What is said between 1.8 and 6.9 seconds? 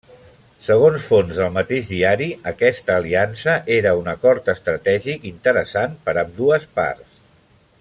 diari, aquesta aliança era un acord estratègic interessant per ambdues